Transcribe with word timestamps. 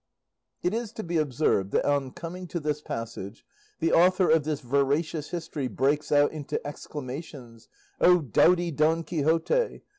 It 0.63 0.73
is 0.73 0.91
to 0.93 1.03
be 1.03 1.17
observed, 1.17 1.69
that 1.73 1.85
on 1.85 2.09
coming 2.09 2.47
to 2.47 2.59
this 2.59 2.81
passage, 2.81 3.45
the 3.79 3.93
author 3.93 4.31
of 4.31 4.45
this 4.45 4.59
veracious 4.59 5.29
history 5.29 5.67
breaks 5.67 6.11
out 6.11 6.31
into 6.31 6.59
exclamations. 6.65 7.69
"O 7.99 8.19
doughty 8.19 8.71
Don 8.71 9.03
Quixote! 9.03 9.83